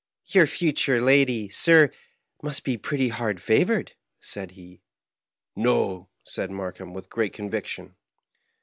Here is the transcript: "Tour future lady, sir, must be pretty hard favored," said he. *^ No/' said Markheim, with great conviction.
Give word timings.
"Tour 0.31 0.47
future 0.47 0.99
lady, 0.99 1.47
sir, 1.49 1.91
must 2.41 2.63
be 2.63 2.75
pretty 2.75 3.09
hard 3.09 3.39
favored," 3.39 3.93
said 4.19 4.49
he. 4.53 4.81
*^ 5.57 5.61
No/' 5.63 6.09
said 6.23 6.49
Markheim, 6.49 6.91
with 6.95 7.07
great 7.07 7.33
conviction. 7.33 7.93